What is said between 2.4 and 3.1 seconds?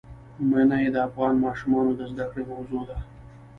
موضوع ده.